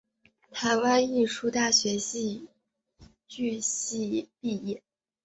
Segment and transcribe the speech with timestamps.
[0.49, 2.47] 台湾艺术大学戏
[3.27, 4.81] 剧系毕业。